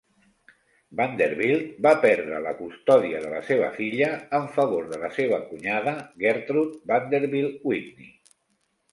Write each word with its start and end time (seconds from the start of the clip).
Vanderbilt 0.99 1.65
va 1.85 1.89
perdre 2.05 2.39
la 2.45 2.53
custòdia 2.61 3.19
de 3.25 3.29
la 3.33 3.41
seva 3.49 3.67
filla 3.75 4.07
en 4.37 4.47
favor 4.55 4.87
de 4.93 4.99
la 5.03 5.11
seva 5.17 5.39
cunyada, 5.51 5.93
Gertrude 6.23 6.81
Vanderbilt 6.93 7.69
Whitney. 7.73 8.09